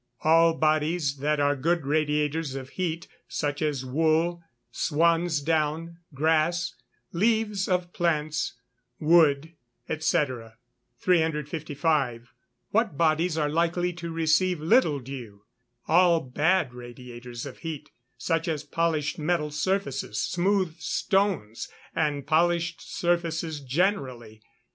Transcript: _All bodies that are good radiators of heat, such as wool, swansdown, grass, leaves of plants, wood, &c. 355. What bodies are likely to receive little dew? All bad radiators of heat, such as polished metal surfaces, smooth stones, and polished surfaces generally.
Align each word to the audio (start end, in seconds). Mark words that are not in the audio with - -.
_All 0.25 0.55
bodies 0.55 1.17
that 1.17 1.39
are 1.39 1.55
good 1.55 1.85
radiators 1.85 2.55
of 2.55 2.69
heat, 2.69 3.07
such 3.27 3.61
as 3.61 3.85
wool, 3.85 4.41
swansdown, 4.71 5.97
grass, 6.11 6.73
leaves 7.11 7.67
of 7.67 7.93
plants, 7.93 8.55
wood, 8.99 9.53
&c. 9.99 10.17
355. 10.99 12.33
What 12.71 12.97
bodies 12.97 13.37
are 13.37 13.47
likely 13.47 13.93
to 13.93 14.11
receive 14.11 14.59
little 14.59 14.99
dew? 14.99 15.43
All 15.87 16.19
bad 16.19 16.73
radiators 16.73 17.45
of 17.45 17.59
heat, 17.59 17.91
such 18.17 18.47
as 18.47 18.63
polished 18.63 19.19
metal 19.19 19.51
surfaces, 19.51 20.19
smooth 20.19 20.79
stones, 20.79 21.69
and 21.93 22.25
polished 22.25 22.81
surfaces 22.81 23.59
generally. 23.59 24.41